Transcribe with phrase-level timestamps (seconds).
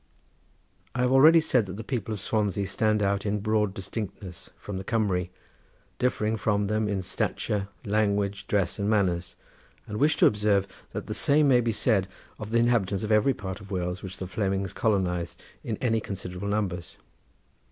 [0.95, 4.77] I have already said that the people of Swansea stand out in broad distinctness from
[4.77, 5.29] the Cumry,
[5.99, 9.35] differing from them in stature, language, dress, and manners,
[9.85, 12.07] and wish to observe that the same thing may be said
[12.39, 16.47] of the inhabitants of every part of Wales which the Flemings colonised in any considerable
[16.47, 16.97] numbers.